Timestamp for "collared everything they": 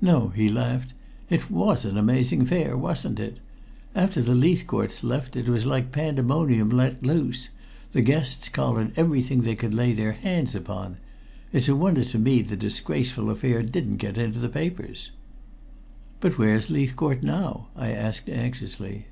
8.48-9.54